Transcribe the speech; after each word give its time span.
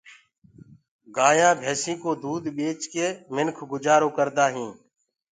گآيونٚ 1.17 1.51
ڪآ 1.55 1.57
مِنک 1.57 1.61
ڀيسينٚ 1.63 2.01
ڪو 2.03 2.11
دود 2.23 2.43
ٻيچ 2.55 2.79
ڪي 2.93 3.05
گجآرو 3.71 4.09
ڪردآ 4.17 4.45
هينٚ۔ 4.53 4.75